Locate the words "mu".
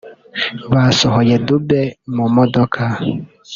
2.15-2.25